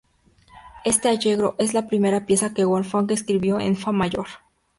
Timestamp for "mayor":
3.91-4.25